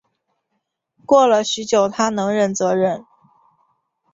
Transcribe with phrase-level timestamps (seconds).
[1.05, 3.05] 过了许久她能忍则忍